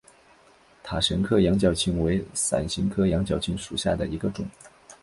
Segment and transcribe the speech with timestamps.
[0.81, 4.43] 塔什克羊角芹为伞形科羊角芹属下的一个种。